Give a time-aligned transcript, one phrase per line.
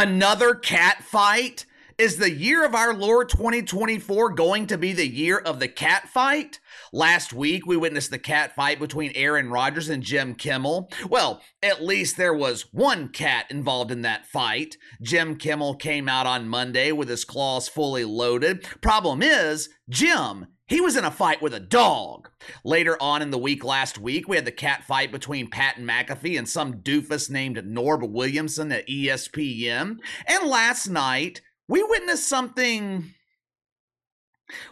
[0.00, 1.66] Another cat fight?
[2.00, 6.08] Is the year of our Lord 2024 going to be the year of the cat
[6.08, 6.58] fight?
[6.94, 10.90] Last week, we witnessed the cat fight between Aaron Rodgers and Jim Kimmel.
[11.10, 14.78] Well, at least there was one cat involved in that fight.
[15.02, 18.66] Jim Kimmel came out on Monday with his claws fully loaded.
[18.80, 22.30] Problem is, Jim he was in a fight with a dog.
[22.64, 26.38] Later on in the week last week, we had the cat fight between Pat McAfee
[26.38, 29.96] and some doofus named Norb Williamson at ESPN.
[30.28, 33.14] And last night, we witnessed something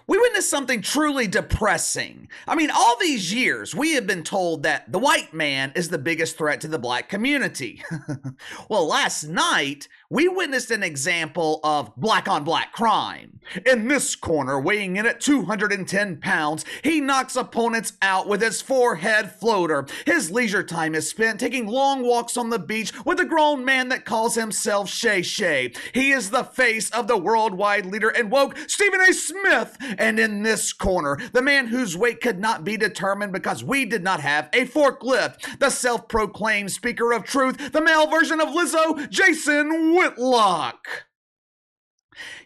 [0.09, 2.29] we witnessed something truly depressing.
[2.49, 5.99] I mean, all these years, we have been told that the white man is the
[5.99, 7.85] biggest threat to the black community.
[8.69, 13.41] well, last night, we witnessed an example of black on black crime.
[13.67, 19.31] In this corner, weighing in at 210 pounds, he knocks opponents out with his forehead
[19.33, 19.87] floater.
[20.07, 23.89] His leisure time is spent taking long walks on the beach with a grown man
[23.91, 25.73] that calls himself Shay Shay.
[25.93, 29.13] He is the face of the worldwide leader and woke Stephen A.
[29.13, 29.77] Smith.
[29.99, 34.03] And in this corner, the man whose weight could not be determined because we did
[34.03, 39.09] not have a forklift, the self proclaimed speaker of truth, the male version of Lizzo,
[39.11, 41.07] Jason Whitlock.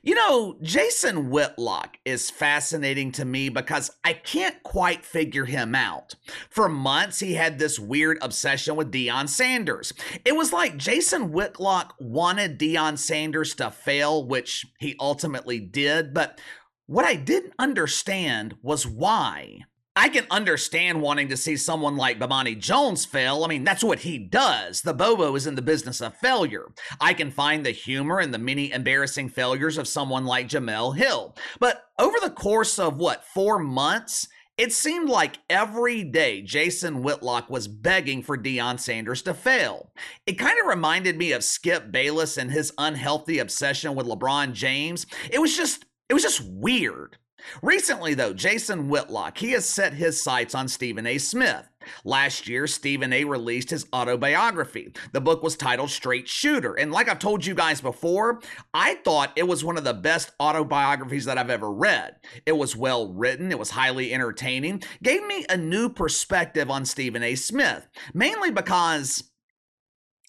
[0.02, 6.14] You know, Jason Whitlock is fascinating to me because I can't quite figure him out.
[6.48, 9.92] For months, he had this weird obsession with Deion Sanders.
[10.24, 16.40] It was like Jason Whitlock wanted Deion Sanders to fail, which he ultimately did, but
[16.86, 19.60] what I didn't understand was why.
[19.94, 23.44] I can understand wanting to see someone like Bomani Jones fail.
[23.44, 24.80] I mean, that's what he does.
[24.80, 26.72] The Bobo is in the business of failure.
[26.98, 31.36] I can find the humor in the many embarrassing failures of someone like Jemele Hill.
[31.60, 34.28] But over the course of what, four months?
[34.58, 39.92] It seemed like every day Jason Whitlock was begging for Deion Sanders to fail.
[40.26, 45.06] It kind of reminded me of Skip Bayless and his unhealthy obsession with LeBron James.
[45.30, 47.16] It was just it was just weird.
[47.62, 51.18] Recently, though, Jason Whitlock, he has set his sights on Stephen A.
[51.18, 51.68] Smith.
[52.04, 53.24] Last year, Stephen A.
[53.24, 54.92] released his autobiography.
[55.12, 56.74] The book was titled Straight Shooter.
[56.74, 58.40] And like I've told you guys before,
[58.72, 62.16] I thought it was one of the best autobiographies that I've ever read.
[62.46, 67.22] It was well written, it was highly entertaining, gave me a new perspective on Stephen
[67.22, 67.34] A.
[67.34, 69.31] Smith, mainly because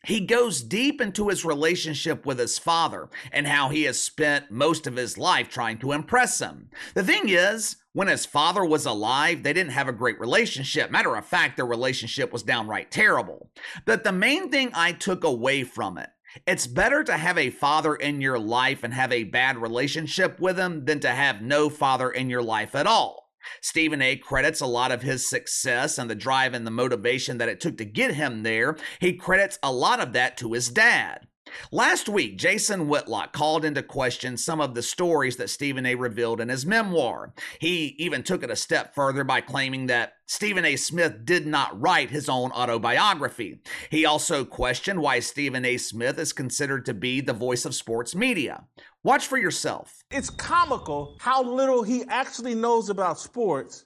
[0.06, 4.86] he goes deep into his relationship with his father and how he has spent most
[4.86, 6.70] of his life trying to impress him.
[6.94, 10.92] The thing is, when his father was alive, they didn't have a great relationship.
[10.92, 13.50] Matter of fact, their relationship was downright terrible.
[13.86, 16.10] But the main thing I took away from it
[16.48, 20.58] it's better to have a father in your life and have a bad relationship with
[20.58, 23.23] him than to have no father in your life at all.
[23.62, 27.50] Stephen A credits a lot of his success and the drive and the motivation that
[27.50, 28.78] it took to get him there.
[29.00, 31.28] He credits a lot of that to his dad.
[31.72, 35.96] Last week, Jason Whitlock called into question some of the stories that Stephen A.
[35.96, 37.34] revealed in his memoir.
[37.60, 40.76] He even took it a step further by claiming that Stephen A.
[40.76, 43.62] Smith did not write his own autobiography.
[43.90, 45.78] He also questioned why Stephen A.
[45.78, 48.64] Smith is considered to be the voice of sports media.
[49.04, 50.04] Watch for yourself.
[50.12, 53.86] It's comical how little he actually knows about sports,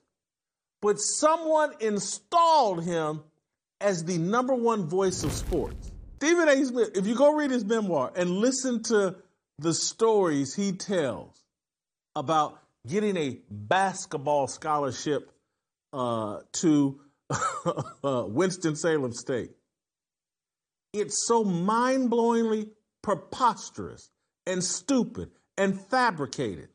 [0.81, 3.23] but someone installed him
[3.81, 5.91] as the number one voice of sports.
[6.17, 6.65] Stephen A.
[6.65, 9.15] Smith, if you go read his memoir and listen to
[9.59, 11.43] the stories he tells
[12.15, 15.31] about getting a basketball scholarship
[15.93, 16.99] uh, to
[18.03, 19.51] Winston-Salem State,
[20.93, 22.69] it's so mind blowingly
[23.01, 24.09] preposterous
[24.47, 26.69] and stupid and fabricated.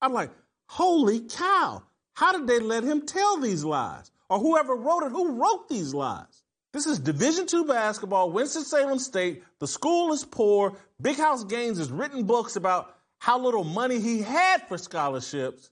[0.00, 0.30] I'm like,
[0.68, 4.10] holy cow, how did they let him tell these lies?
[4.28, 6.42] Or whoever wrote it, who wrote these lies?
[6.72, 9.42] This is Division II basketball, Winston-Salem State.
[9.60, 10.76] The school is poor.
[11.00, 15.70] Big House Gaines has written books about how little money he had for scholarships.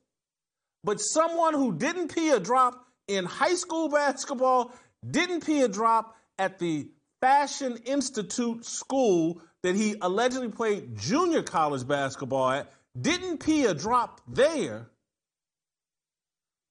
[0.84, 4.72] But someone who didn't pee a drop in high school basketball,
[5.08, 6.88] didn't pee a drop at the
[7.20, 14.20] Fashion Institute school that he allegedly played junior college basketball at, didn't pee a drop
[14.28, 14.88] there,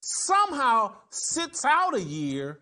[0.00, 2.60] somehow sits out a year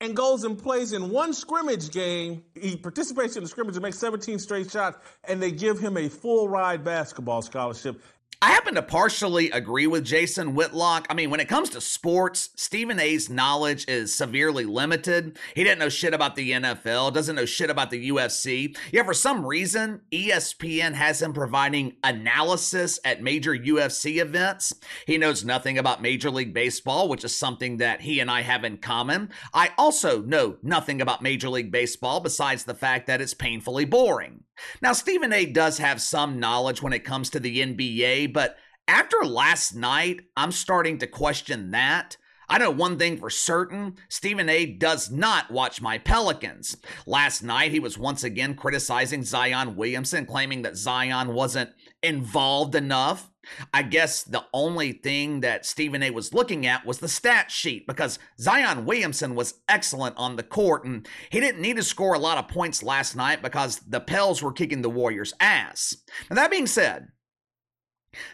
[0.00, 2.42] and goes and plays in one scrimmage game.
[2.54, 4.98] He participates in the scrimmage and makes 17 straight shots,
[5.28, 8.02] and they give him a full ride basketball scholarship.
[8.44, 11.06] I happen to partially agree with Jason Whitlock.
[11.08, 15.38] I mean, when it comes to sports, Stephen A's knowledge is severely limited.
[15.54, 18.76] He didn't know shit about the NFL, doesn't know shit about the UFC.
[18.92, 24.74] Yeah, for some reason, ESPN has him providing analysis at major UFC events.
[25.06, 28.62] He knows nothing about Major League Baseball, which is something that he and I have
[28.62, 29.30] in common.
[29.54, 34.43] I also know nothing about Major League Baseball besides the fact that it's painfully boring.
[34.80, 38.56] Now, Stephen A does have some knowledge when it comes to the NBA, but
[38.86, 42.16] after last night, I'm starting to question that.
[42.48, 46.76] I know one thing for certain Stephen A does not watch my Pelicans.
[47.06, 51.70] Last night, he was once again criticizing Zion Williamson, claiming that Zion wasn't
[52.02, 53.30] involved enough.
[53.72, 57.86] I guess the only thing that Stephen A was looking at was the stat sheet
[57.86, 62.18] because Zion Williamson was excellent on the court and he didn't need to score a
[62.18, 65.96] lot of points last night because the Pels were kicking the Warriors' ass.
[66.30, 67.08] Now, that being said,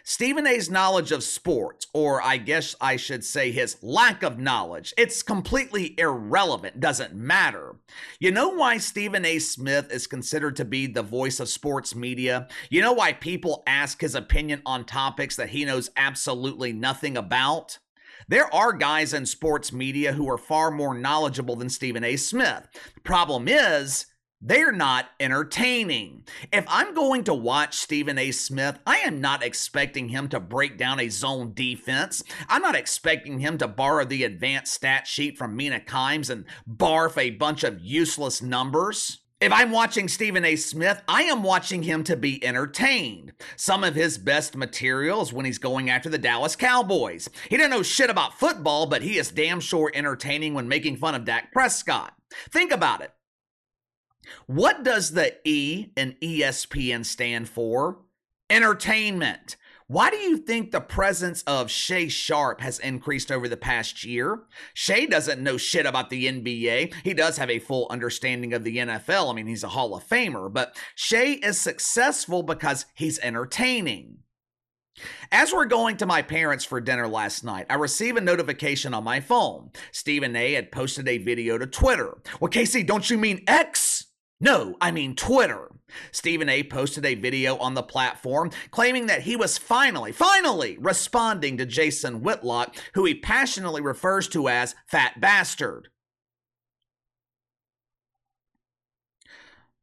[0.04, 4.94] Stephen A's knowledge of sports, or I guess I should say his lack of knowledge,
[4.96, 7.76] it's completely irrelevant, doesn't matter.
[8.18, 9.38] You know why Stephen A.
[9.38, 12.48] Smith is considered to be the voice of sports media?
[12.68, 17.78] You know why people ask his opinion on topics that he knows absolutely nothing about?
[18.28, 22.16] There are guys in sports media who are far more knowledgeable than Stephen A.
[22.16, 22.68] Smith.
[22.94, 24.06] The problem is,
[24.40, 26.24] they're not entertaining.
[26.52, 28.30] If I'm going to watch Stephen A.
[28.30, 32.22] Smith, I am not expecting him to break down a zone defense.
[32.48, 37.18] I'm not expecting him to borrow the advanced stat sheet from Mina Kimes and barf
[37.18, 39.18] a bunch of useless numbers.
[39.40, 40.56] If I'm watching Stephen A.
[40.56, 43.32] Smith, I am watching him to be entertained.
[43.56, 47.28] Some of his best materials when he's going after the Dallas Cowboys.
[47.48, 51.14] He doesn't know shit about football, but he is damn sure entertaining when making fun
[51.14, 52.14] of Dak Prescott.
[52.50, 53.12] Think about it.
[54.46, 57.98] What does the E in ESPN stand for?
[58.48, 59.56] Entertainment.
[59.90, 64.42] Why do you think the presence of Shay Sharpe has increased over the past year?
[64.72, 66.94] Shay doesn't know shit about the NBA.
[67.02, 69.28] He does have a full understanding of the NFL.
[69.28, 74.18] I mean, he's a Hall of Famer, but Shay is successful because he's entertaining.
[75.32, 79.02] As we're going to my parents for dinner last night, I receive a notification on
[79.02, 79.70] my phone.
[79.90, 82.18] Stephen A had posted a video to Twitter.
[82.40, 83.89] Well, Casey, don't you mean X?
[84.40, 85.68] No, I mean Twitter.
[86.12, 91.58] Stephen A posted a video on the platform claiming that he was finally, finally responding
[91.58, 95.88] to Jason Whitlock, who he passionately refers to as Fat Bastard.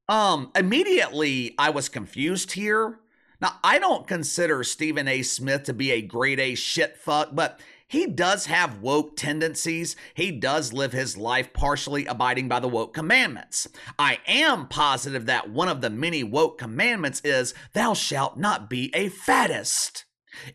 [0.09, 2.99] Um, immediately I was confused here.
[3.39, 5.21] Now, I don't consider Stephen A.
[5.21, 9.95] Smith to be a grade A shit fuck, but he does have woke tendencies.
[10.13, 13.67] He does live his life partially abiding by the woke commandments.
[13.97, 18.91] I am positive that one of the many woke commandments is, Thou shalt not be
[18.93, 20.05] a fattest.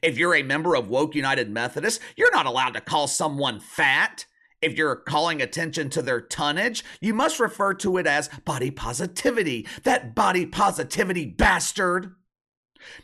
[0.02, 4.26] If you're a member of Woke United Methodist, you're not allowed to call someone fat.
[4.60, 9.66] If you're calling attention to their tonnage, you must refer to it as body positivity.
[9.82, 12.14] That body positivity bastard.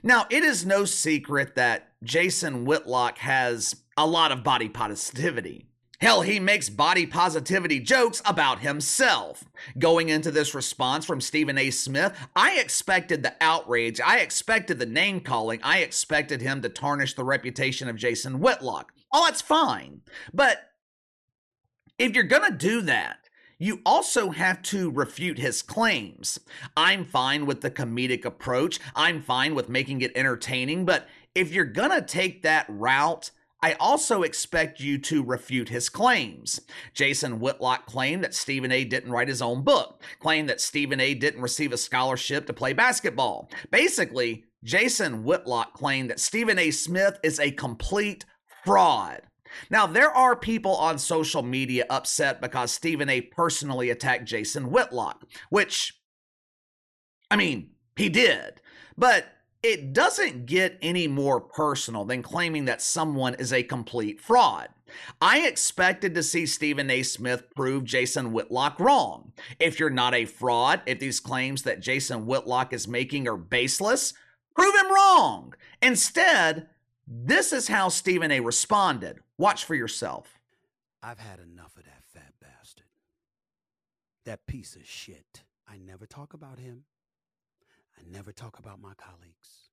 [0.03, 5.67] Now, it is no secret that Jason Whitlock has a lot of body positivity.
[6.01, 9.43] Hell, he makes body positivity jokes about himself.
[9.77, 11.71] Going into this response from Stephen A.
[11.71, 17.15] Smith, I expected the outrage, I expected the name calling, I expected him to tarnish
[17.15, 18.93] the reputation of Jason Whitlock.
[19.13, 20.03] Oh, that's fine.
[20.33, 20.71] But
[21.99, 23.29] if you're going to do that,
[23.59, 26.39] you also have to refute his claims.
[26.77, 31.65] I'm fine with the comedic approach, I'm fine with making it entertaining, but if you're
[31.65, 36.61] going to take that route, I also expect you to refute his claims.
[36.95, 41.15] Jason Whitlock claimed that Stephen A didn't write his own book, claimed that Stephen A
[41.15, 43.51] didn't receive a scholarship to play basketball.
[43.71, 48.25] Basically, Jason Whitlock claimed that Stephen A Smith is a complete
[48.65, 49.23] fraud.
[49.71, 55.25] Now, there are people on social media upset because Stephen A personally attacked Jason Whitlock,
[55.51, 55.95] which,
[57.31, 58.61] I mean, he did.
[58.97, 59.27] But
[59.63, 64.69] it doesn't get any more personal than claiming that someone is a complete fraud.
[65.21, 67.03] I expected to see Stephen A.
[67.03, 69.33] Smith prove Jason Whitlock wrong.
[69.59, 74.15] If you're not a fraud, if these claims that Jason Whitlock is making are baseless,
[74.55, 75.55] prove him wrong.
[75.83, 76.69] Instead,
[77.07, 78.41] this is how Stephen A.
[78.41, 79.19] responded.
[79.37, 80.39] Watch for yourself.
[81.03, 82.87] I've had enough of that fat bastard.
[84.25, 85.43] That piece of shit.
[85.69, 86.85] I never talk about him.
[87.99, 89.71] I never talk about my colleagues.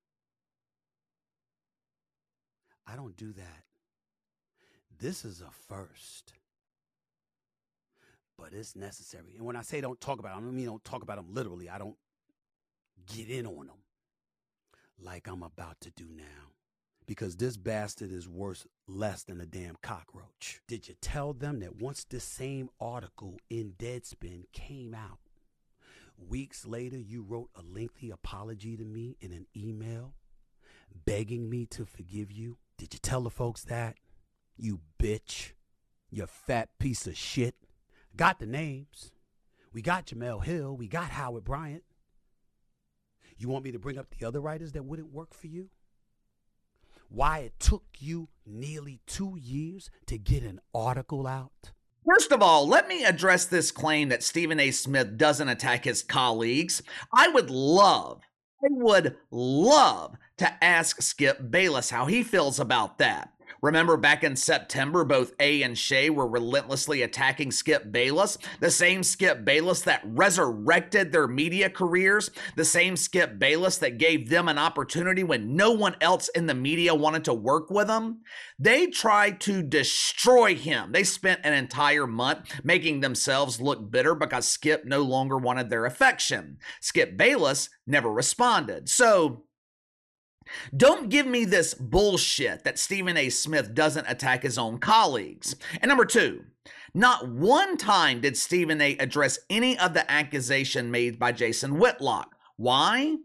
[2.87, 3.63] I don't do that.
[4.99, 6.33] This is a first.
[8.37, 9.35] But it's necessary.
[9.37, 11.27] And when I say don't talk about them, I don't mean don't talk about them
[11.33, 11.69] literally.
[11.69, 11.97] I don't
[13.13, 13.77] get in on them
[14.99, 16.51] like I'm about to do now.
[17.07, 20.61] because this bastard is worth less than a damn cockroach.
[20.67, 25.19] Did you tell them that once this same article in Deadspin came out,
[26.17, 30.13] weeks later you wrote a lengthy apology to me in an email
[31.05, 32.57] begging me to forgive you?
[32.77, 33.97] Did you tell the folks that?
[34.57, 35.51] You bitch.
[36.09, 37.55] You fat piece of shit.
[38.15, 39.11] Got the names.
[39.73, 40.77] We got Jemele Hill.
[40.77, 41.83] We got Howard Bryant.
[43.37, 45.69] You want me to bring up the other writers that wouldn't work for you?
[47.09, 51.71] Why it took you nearly two years to get an article out?
[52.07, 54.69] First of all, let me address this claim that Stephen A.
[54.71, 56.83] Smith doesn't attack his colleagues.
[57.13, 58.21] I would love,
[58.63, 63.34] I would love to ask Skip Bayless how he feels about that.
[63.65, 69.01] Remember back in September, both A and Shay were relentlessly attacking Skip Bayless, the same
[69.01, 74.59] Skip Bayless that resurrected their media careers, the same Skip Bayless that gave them an
[74.59, 78.21] opportunity when no one else in the media wanted to work with them.
[78.59, 80.91] They tried to destroy him.
[80.91, 85.87] They spent an entire month making themselves look bitter because Skip no longer wanted their
[85.87, 86.59] affection.
[86.81, 88.89] Skip Bayless never responded.
[88.89, 89.44] So,
[90.75, 93.29] don't give me this bullshit that Stephen A.
[93.29, 95.55] Smith doesn't attack his own colleagues.
[95.81, 96.45] And number two,
[96.93, 98.97] not one time did Stephen A.
[98.97, 102.35] address any of the accusation made by Jason Whitlock.
[102.57, 103.17] Why?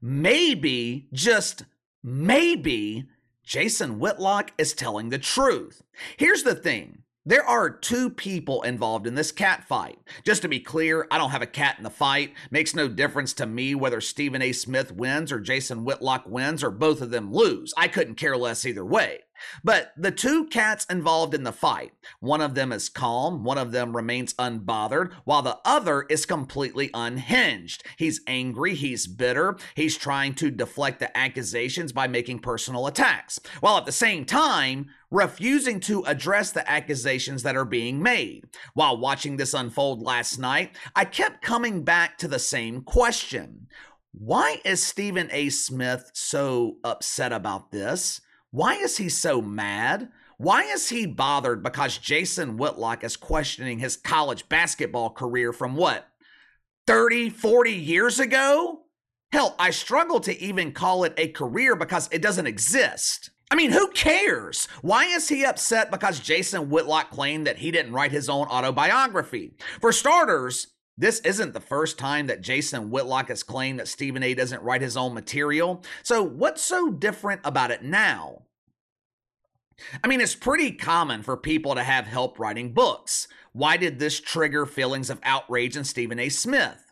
[0.00, 1.64] Maybe, just
[2.02, 3.06] maybe,
[3.44, 5.82] Jason Whitlock is telling the truth.
[6.16, 9.98] Here's the thing there are two people involved in this cat fight.
[10.24, 12.32] Just to be clear, I don't have a cat in the fight.
[12.50, 14.52] Makes no difference to me whether Stephen A.
[14.52, 17.74] Smith wins or Jason Whitlock wins or both of them lose.
[17.76, 19.25] I couldn't care less either way.
[19.62, 23.72] But the two cats involved in the fight, one of them is calm, one of
[23.72, 27.84] them remains unbothered, while the other is completely unhinged.
[27.96, 33.76] He's angry, he's bitter, he's trying to deflect the accusations by making personal attacks, while
[33.76, 38.44] at the same time, refusing to address the accusations that are being made.
[38.74, 43.68] While watching this unfold last night, I kept coming back to the same question.
[44.12, 45.50] Why is Stephen A.
[45.50, 48.20] Smith so upset about this?
[48.56, 50.08] Why is he so mad?
[50.38, 56.08] Why is he bothered because Jason Whitlock is questioning his college basketball career from what,
[56.86, 58.84] 30, 40 years ago?
[59.30, 63.28] Hell, I struggle to even call it a career because it doesn't exist.
[63.50, 64.68] I mean, who cares?
[64.80, 69.52] Why is he upset because Jason Whitlock claimed that he didn't write his own autobiography?
[69.82, 74.34] For starters, this isn't the first time that Jason Whitlock has claimed that Stephen A
[74.34, 75.82] doesn't write his own material.
[76.02, 78.42] So, what's so different about it now?
[80.02, 83.28] I mean, it's pretty common for people to have help writing books.
[83.52, 86.30] Why did this trigger feelings of outrage in Stephen A.
[86.30, 86.85] Smith?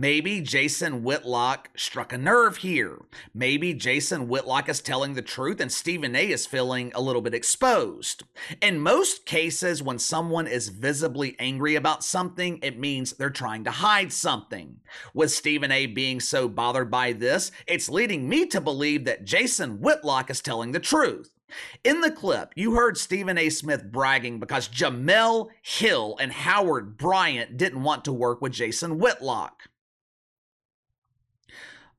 [0.00, 3.00] Maybe Jason Whitlock struck a nerve here.
[3.34, 7.34] Maybe Jason Whitlock is telling the truth and Stephen A is feeling a little bit
[7.34, 8.22] exposed.
[8.62, 13.72] In most cases, when someone is visibly angry about something, it means they're trying to
[13.72, 14.76] hide something.
[15.14, 19.80] With Stephen A being so bothered by this, it's leading me to believe that Jason
[19.80, 21.34] Whitlock is telling the truth.
[21.82, 23.48] In the clip, you heard Stephen A.
[23.48, 29.67] Smith bragging because Jemele Hill and Howard Bryant didn't want to work with Jason Whitlock.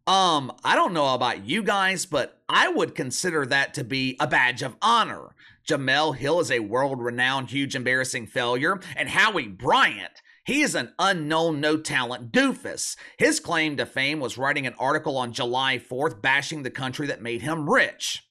[0.10, 4.26] Um, I don't know about you guys, but I would consider that to be a
[4.26, 5.36] badge of honor.
[5.68, 10.94] Jemele Hill is a world renowned, huge, embarrassing failure, and Howie Bryant, he is an
[10.98, 12.96] unknown, no talent doofus.
[13.20, 17.22] His claim to fame was writing an article on July 4th bashing the country that
[17.22, 18.28] made him rich.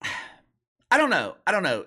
[0.92, 1.34] I don't know.
[1.48, 1.86] I don't know.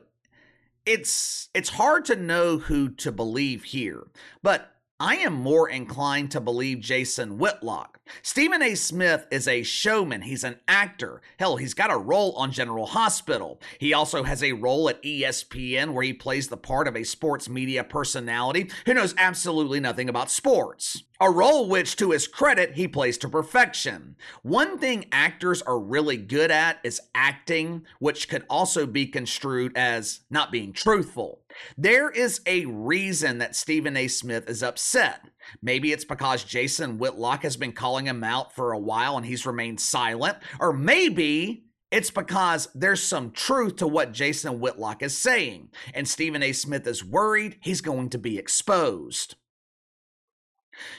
[0.85, 4.07] It's it's hard to know who to believe here,
[4.43, 7.99] but I am more inclined to believe Jason Whitlock.
[8.21, 8.75] Stephen A.
[8.75, 10.21] Smith is a showman.
[10.21, 11.23] He's an actor.
[11.39, 13.59] Hell, he's got a role on General Hospital.
[13.79, 17.49] He also has a role at ESPN where he plays the part of a sports
[17.49, 21.01] media personality who knows absolutely nothing about sports.
[21.21, 24.15] A role which, to his credit, he plays to perfection.
[24.41, 30.21] One thing actors are really good at is acting, which could also be construed as
[30.31, 31.43] not being truthful.
[31.77, 34.07] There is a reason that Stephen A.
[34.07, 35.29] Smith is upset.
[35.61, 39.45] Maybe it's because Jason Whitlock has been calling him out for a while and he's
[39.45, 40.39] remained silent.
[40.59, 46.41] Or maybe it's because there's some truth to what Jason Whitlock is saying, and Stephen
[46.41, 46.51] A.
[46.51, 49.35] Smith is worried he's going to be exposed.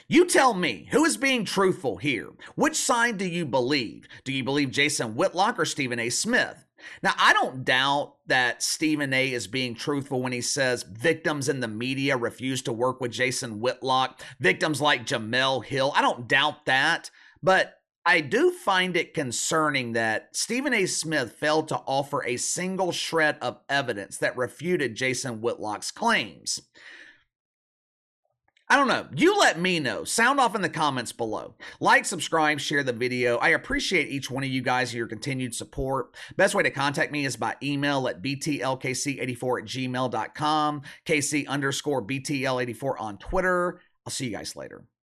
[0.09, 2.31] You tell me, who is being truthful here?
[2.55, 4.07] Which side do you believe?
[4.25, 6.11] Do you believe Jason Whitlock or Stephen A.
[6.11, 6.67] Smith?
[7.03, 11.61] Now, I don't doubt that Stephen A is being truthful when he says victims in
[11.61, 15.93] the media refuse to work with Jason Whitlock, victims like Jemele Hill.
[15.95, 17.11] I don't doubt that.
[17.43, 20.87] But I do find it concerning that Stephen A.
[20.87, 26.61] Smith failed to offer a single shred of evidence that refuted Jason Whitlock's claims.
[28.73, 29.07] I don't know.
[29.15, 30.03] You let me know.
[30.03, 31.57] Sound off in the comments below.
[31.79, 33.37] Like, subscribe, share the video.
[33.37, 36.15] I appreciate each one of you guys your continued support.
[36.39, 42.95] Best way to contact me is by email at btlkc84 at gmail.com, kc underscore btl84
[42.99, 43.79] on Twitter.
[44.07, 44.87] I'll see you guys later.